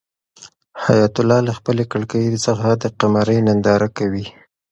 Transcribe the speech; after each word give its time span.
حیات 0.83 1.13
الله 1.19 1.39
له 1.47 1.53
خپلې 1.59 1.83
کړکۍ 1.91 2.23
څخه 2.45 2.67
د 2.81 2.83
قمرۍ 2.99 3.39
ننداره 3.47 3.87
کوي. 3.97 4.25